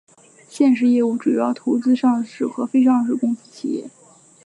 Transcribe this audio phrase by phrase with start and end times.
[0.49, 3.87] 现时业务为主要投资上市和非上市公司企业。